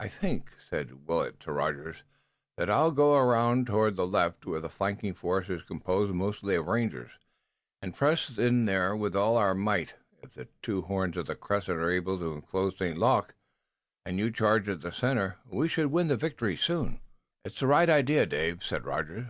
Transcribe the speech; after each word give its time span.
"I 0.00 0.08
think," 0.08 0.54
said 0.70 1.06
Willet 1.06 1.38
to 1.40 1.52
Rogers, 1.52 1.98
"that 2.56 2.70
I'll 2.70 2.90
go 2.90 3.14
around 3.14 3.66
toward 3.66 3.94
the 3.94 4.06
left, 4.06 4.46
where 4.46 4.58
the 4.62 4.70
flanking 4.70 5.12
force 5.12 5.50
is 5.50 5.60
composed 5.60 6.14
mostly 6.14 6.54
of 6.54 6.66
rangers, 6.66 7.10
and 7.82 7.94
press 7.94 8.38
in 8.38 8.64
there 8.64 8.96
with 8.96 9.14
all 9.14 9.36
our 9.36 9.54
might. 9.54 9.96
If 10.22 10.32
the 10.32 10.48
two 10.62 10.80
horns 10.80 11.18
of 11.18 11.26
the 11.26 11.36
crescent 11.36 11.76
are 11.76 11.90
able 11.90 12.18
to 12.20 12.32
enclose 12.32 12.78
St. 12.78 12.96
Luc, 12.96 13.34
and 14.06 14.18
you 14.18 14.30
charge 14.30 14.66
at 14.66 14.80
the 14.80 14.90
center, 14.90 15.36
we 15.46 15.68
should 15.68 15.88
win 15.88 16.08
the 16.08 16.16
victory 16.16 16.56
soon." 16.56 17.02
"It's 17.44 17.60
the 17.60 17.66
right 17.66 17.90
idea, 17.90 18.24
Dave," 18.24 18.64
said 18.64 18.86
Rogers. 18.86 19.22